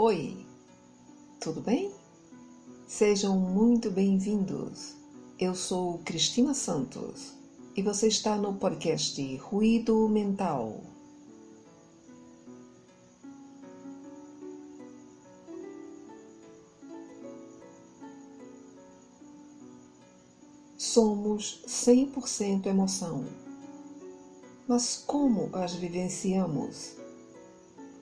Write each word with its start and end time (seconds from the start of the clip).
Oi, 0.00 0.46
tudo 1.40 1.60
bem? 1.60 1.92
Sejam 2.86 3.36
muito 3.36 3.90
bem-vindos. 3.90 4.94
Eu 5.36 5.56
sou 5.56 5.98
Cristina 6.04 6.54
Santos 6.54 7.32
e 7.74 7.82
você 7.82 8.06
está 8.06 8.36
no 8.36 8.54
podcast 8.54 9.36
Ruído 9.38 10.08
Mental. 10.08 10.80
Somos 20.76 21.64
100% 21.66 22.66
emoção. 22.66 23.24
Mas 24.68 25.02
como 25.04 25.50
as 25.52 25.74
vivenciamos? 25.74 26.92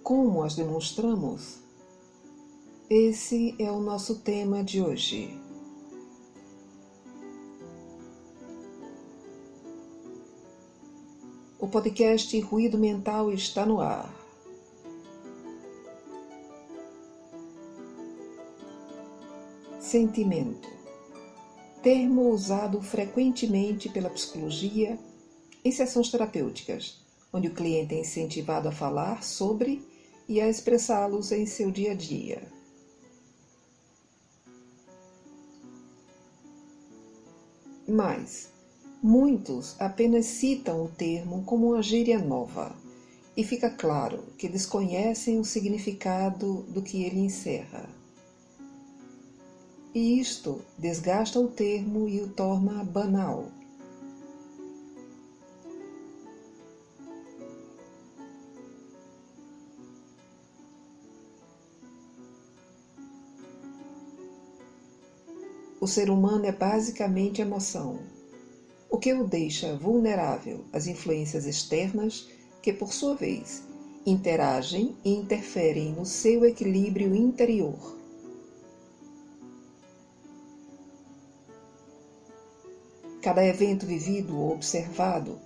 Como 0.02 0.42
as 0.42 0.54
demonstramos? 0.54 1.64
Esse 2.88 3.52
é 3.58 3.68
o 3.68 3.80
nosso 3.80 4.20
tema 4.20 4.62
de 4.62 4.80
hoje. 4.80 5.36
O 11.58 11.66
podcast 11.66 12.38
Ruído 12.42 12.78
Mental 12.78 13.32
está 13.32 13.66
no 13.66 13.80
ar. 13.80 14.08
Sentimento 19.80 20.68
termo 21.82 22.30
usado 22.30 22.80
frequentemente 22.80 23.88
pela 23.88 24.10
psicologia 24.10 24.96
em 25.64 25.72
sessões 25.72 26.08
terapêuticas, 26.08 27.00
onde 27.32 27.48
o 27.48 27.54
cliente 27.54 27.96
é 27.96 28.00
incentivado 28.00 28.68
a 28.68 28.72
falar 28.72 29.24
sobre 29.24 29.84
e 30.28 30.40
a 30.40 30.48
expressá-los 30.48 31.32
em 31.32 31.46
seu 31.46 31.72
dia 31.72 31.90
a 31.90 31.94
dia. 31.94 32.55
Mas 37.88 38.48
muitos 39.02 39.74
apenas 39.78 40.26
citam 40.26 40.84
o 40.84 40.88
termo 40.88 41.42
como 41.44 41.72
uma 41.72 41.82
gíria 41.82 42.18
nova 42.18 42.74
e 43.36 43.44
fica 43.44 43.70
claro 43.70 44.24
que 44.38 44.48
desconhecem 44.48 45.38
o 45.38 45.44
significado 45.44 46.62
do 46.68 46.82
que 46.82 47.04
ele 47.04 47.20
encerra 47.20 47.88
e 49.96 50.20
isto 50.20 50.60
desgasta 50.76 51.40
o 51.40 51.48
termo 51.48 52.06
e 52.06 52.20
o 52.20 52.28
torna 52.28 52.84
banal. 52.84 53.46
O 65.86 65.88
ser 65.88 66.10
humano 66.10 66.44
é 66.44 66.50
basicamente 66.50 67.40
emoção, 67.40 68.00
o 68.90 68.98
que 68.98 69.14
o 69.14 69.24
deixa 69.24 69.76
vulnerável 69.76 70.64
às 70.72 70.88
influências 70.88 71.46
externas 71.46 72.26
que, 72.60 72.72
por 72.72 72.92
sua 72.92 73.14
vez, 73.14 73.62
interagem 74.04 74.96
e 75.04 75.14
interferem 75.14 75.92
no 75.92 76.04
seu 76.04 76.44
equilíbrio 76.44 77.14
interior. 77.14 77.96
Cada 83.22 83.46
evento 83.46 83.86
vivido 83.86 84.36
ou 84.36 84.54
observado 84.54 85.38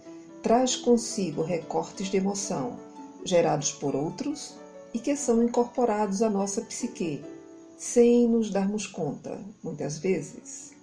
traz 0.43 0.75
consigo 0.75 1.43
recortes 1.43 2.07
de 2.07 2.17
emoção 2.17 2.79
gerados 3.27 3.73
por 3.73 3.95
outros 3.95 4.57
e 4.95 4.99
que 4.99 5.15
são 5.17 5.43
incorporados 5.43 6.23
à 6.23 6.31
nossa 6.31 6.63
psique, 6.63 7.23
sem 7.81 8.29
nos 8.29 8.51
darmos 8.51 8.87
conta, 8.87 9.43
muitas 9.63 9.99
vezes. 9.99 10.75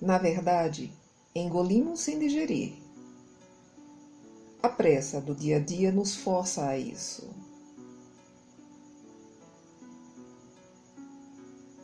Na 0.00 0.16
verdade, 0.16 0.90
engolimos 1.34 2.00
sem 2.00 2.18
digerir. 2.18 2.72
A 4.62 4.70
pressa 4.70 5.20
do 5.20 5.34
dia 5.34 5.58
a 5.58 5.60
dia 5.60 5.92
nos 5.92 6.16
força 6.16 6.66
a 6.66 6.78
isso. 6.78 7.28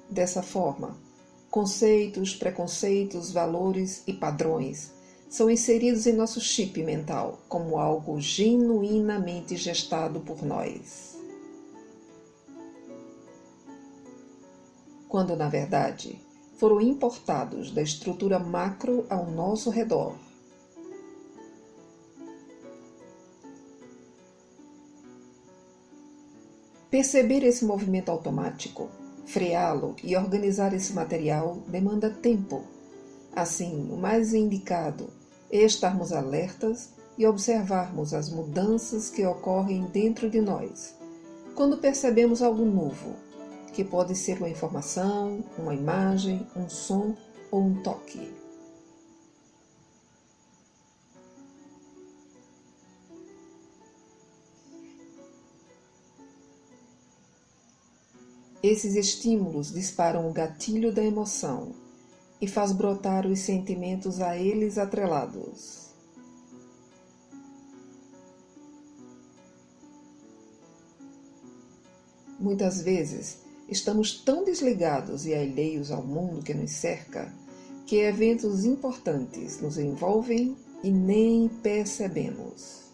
Dessa 0.09 0.43
forma, 0.43 0.97
conceitos, 1.51 2.35
preconceitos, 2.35 3.31
valores 3.31 4.03
e 4.07 4.15
padrões 4.15 4.96
são 5.29 5.51
inseridos 5.51 6.07
em 6.07 6.13
nosso 6.13 6.41
chip 6.41 6.83
mental 6.83 7.41
como 7.49 7.79
algo 7.79 8.21
genuinamente 8.21 9.57
gestado 9.57 10.21
por 10.21 10.43
nós. 10.45 11.17
Quando, 15.09 15.37
na 15.37 15.49
verdade, 15.49 16.21
foram 16.57 16.81
importados 16.81 17.71
da 17.71 17.83
estrutura 17.83 18.39
macro 18.39 19.07
ao 19.09 19.31
nosso 19.31 19.71
redor. 19.71 20.17
Perceber 26.91 27.43
esse 27.45 27.65
movimento 27.65 28.11
automático 28.11 28.89
Freá-lo 29.27 29.97
e 30.05 30.17
organizar 30.17 30.73
esse 30.73 30.93
material 30.93 31.57
demanda 31.67 32.09
tempo. 32.09 32.63
Assim, 33.37 33.87
o 33.93 33.99
mais 33.99 34.33
indicado 34.33 35.11
é 35.53 35.59
estarmos 35.59 36.11
alertas 36.11 36.95
e 37.19 37.27
observarmos 37.27 38.15
as 38.15 38.31
mudanças 38.31 39.11
que 39.11 39.27
ocorrem 39.27 39.85
dentro 39.89 40.31
de 40.31 40.41
nós. 40.41 40.97
Quando 41.55 41.77
percebemos 41.77 42.41
algo 42.41 42.65
novo, 42.65 43.15
que 43.75 43.85
pode 43.85 44.17
ser 44.17 44.39
uma 44.39 44.49
informação, 44.49 45.45
uma 45.59 45.75
imagem, 45.75 46.47
um 46.57 46.67
som 46.67 47.15
ou 47.51 47.63
um 47.63 47.83
toque. 47.83 48.33
Esses 58.63 58.97
estímulos 58.97 59.75
disparam 59.75 60.27
o 60.27 60.33
gatilho 60.33 60.91
da 60.91 61.05
emoção 61.05 61.85
e 62.41 62.47
faz 62.47 62.73
brotar 62.73 63.27
os 63.27 63.41
sentimentos 63.41 64.21
a 64.21 64.37
eles 64.37 64.79
atrelados. 64.79 65.87
Muitas 72.39 72.83
vezes 72.83 73.39
estamos 73.69 74.21
tão 74.21 74.45
desligados 74.45 75.27
e 75.27 75.35
alheios 75.35 75.91
ao 75.91 76.03
mundo 76.03 76.43
que 76.43 76.53
nos 76.53 76.71
cerca 76.71 77.33
que 77.87 77.97
eventos 77.97 78.65
importantes 78.65 79.61
nos 79.61 79.79
envolvem 79.79 80.57
e 80.83 80.91
nem 80.91 81.49
percebemos. 81.49 82.85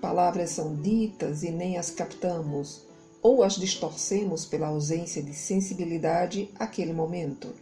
Palavras 0.00 0.50
são 0.50 0.76
ditas 0.76 1.42
e 1.42 1.50
nem 1.50 1.76
as 1.76 1.90
captamos, 1.90 2.87
ou 3.22 3.42
as 3.42 3.56
distorcemos 3.56 4.44
pela 4.44 4.68
ausência 4.68 5.22
de 5.22 5.34
sensibilidade 5.34 6.50
àquele 6.58 6.92
momento. 6.92 7.54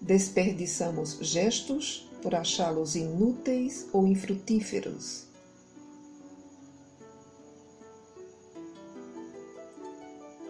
Desperdiçamos 0.00 1.18
gestos 1.20 2.10
por 2.22 2.34
achá-los 2.34 2.96
inúteis 2.96 3.86
ou 3.92 4.06
infrutíferos. 4.06 5.26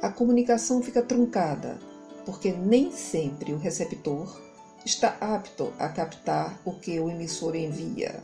A 0.00 0.10
comunicação 0.10 0.82
fica 0.82 1.02
truncada 1.02 1.78
porque 2.24 2.52
nem 2.52 2.90
sempre 2.90 3.52
o 3.52 3.58
receptor 3.58 4.40
está 4.84 5.16
apto 5.20 5.72
a 5.78 5.88
captar 5.88 6.58
o 6.64 6.72
que 6.72 6.98
o 6.98 7.10
emissor 7.10 7.54
envia 7.54 8.22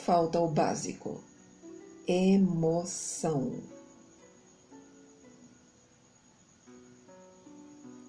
falta 0.00 0.40
o 0.40 0.48
básico: 0.48 1.22
emoção. 2.06 3.52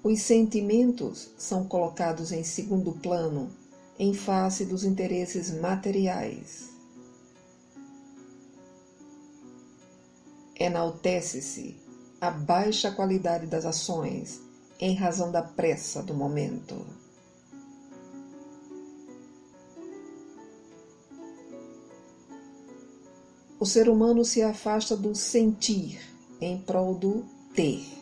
Os 0.04 0.22
sentimentos 0.22 1.30
são 1.38 1.68
colocados 1.68 2.32
em 2.32 2.44
segundo 2.44 2.92
plano 2.94 3.52
em 4.00 4.16
face 4.16 4.66
dos 4.66 4.84
interesses 4.84 5.52
materiais. 5.52 6.72
Enaltece-se 10.56 11.80
a 12.20 12.32
baixa 12.32 12.92
qualidade 12.92 13.46
das 13.46 13.66
ações 13.66 14.42
em 14.80 14.96
razão 14.96 15.32
da 15.32 15.44
pressa 15.44 16.02
do 16.02 16.16
momento. 16.16 17.01
O 23.62 23.66
ser 23.66 23.88
humano 23.88 24.26
se 24.26 24.42
afasta 24.42 24.98
do 24.98 25.16
sentir 25.16 26.02
em 26.42 26.58
prol 26.60 26.96
do 26.96 27.24
ter. 27.56 28.02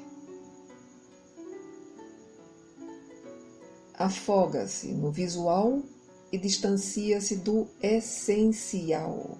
afoga-se 3.99 4.93
no 4.93 5.11
visual 5.11 5.83
e 6.31 6.37
distancia-se 6.37 7.35
do 7.35 7.67
essencial. 7.83 9.37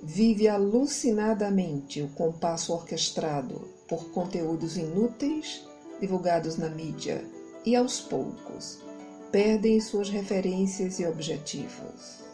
Vive 0.00 0.46
alucinadamente 0.46 2.00
o 2.00 2.08
compasso 2.10 2.72
orquestrado 2.72 3.68
por 3.88 4.10
conteúdos 4.12 4.76
inúteis 4.76 5.66
divulgados 6.00 6.56
na 6.56 6.68
mídia 6.68 7.28
e, 7.64 7.74
aos 7.74 8.00
poucos, 8.00 8.85
perdem 9.30 9.80
suas 9.80 10.08
referências 10.08 10.98
e 10.98 11.06
objetivos. 11.06 12.24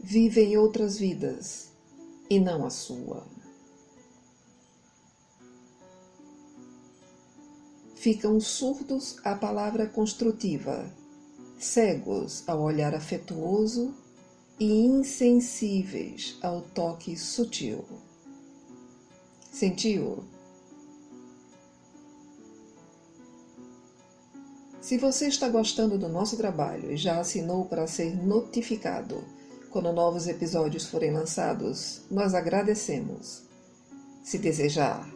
Vivem 0.00 0.56
outras 0.56 0.98
vidas 0.98 1.72
e 2.28 2.38
não 2.38 2.66
a 2.66 2.70
sua. 2.70 3.26
Ficam 7.94 8.38
surdos 8.38 9.16
à 9.24 9.34
palavra 9.34 9.86
construtiva, 9.86 10.92
cegos 11.58 12.46
ao 12.46 12.60
olhar 12.60 12.94
afetuoso 12.94 13.94
e 14.60 14.84
insensíveis 14.84 16.36
ao 16.42 16.60
toque 16.60 17.16
sutil. 17.16 17.84
Sentiu? 19.50 20.33
Se 24.84 24.98
você 24.98 25.28
está 25.28 25.48
gostando 25.48 25.96
do 25.96 26.10
nosso 26.10 26.36
trabalho 26.36 26.92
e 26.92 26.96
já 26.98 27.18
assinou 27.18 27.64
para 27.64 27.86
ser 27.86 28.14
notificado 28.22 29.24
quando 29.70 29.90
novos 29.90 30.26
episódios 30.26 30.84
forem 30.84 31.10
lançados, 31.10 32.02
nós 32.10 32.34
agradecemos. 32.34 33.44
Se 34.22 34.36
desejar, 34.36 35.10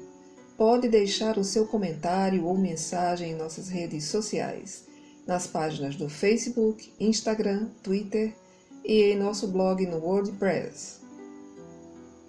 pode 0.57 0.89
deixar 0.89 1.37
o 1.37 1.45
seu 1.45 1.67
comentário 1.67 2.47
ou 2.47 2.57
mensagem 2.57 3.33
em 3.33 3.37
nossas 3.37 3.69
redes 3.69 4.05
sociais, 4.05 4.87
nas 5.27 5.47
páginas 5.47 5.97
do 5.97 6.09
Facebook, 6.09 6.91
Instagram, 6.99 7.69
Twitter 7.83 8.35
e 8.83 9.03
em 9.03 9.19
nosso 9.19 9.49
blog 9.49 9.87
no 9.87 9.99
WordPress. 9.99 11.01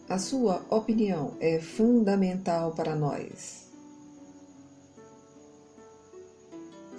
A 0.10 0.20
sua 0.20 0.66
opinião 0.70 1.38
é 1.40 1.58
fundamental 1.58 2.74
para 2.74 2.98
nós. 2.98 3.69